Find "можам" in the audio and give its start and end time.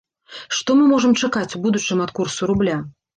0.93-1.13